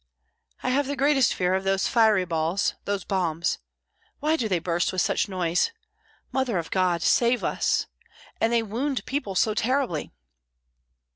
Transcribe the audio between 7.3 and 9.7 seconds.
us! and they wound people so